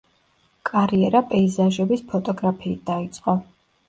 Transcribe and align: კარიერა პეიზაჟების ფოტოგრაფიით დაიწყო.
კარიერა 0.69 1.19
პეიზაჟების 1.33 2.01
ფოტოგრაფიით 2.13 2.81
დაიწყო. 2.89 3.37